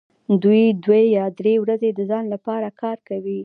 [0.43, 3.39] دوی دوې یا درې ورځې د ځان لپاره کار کوي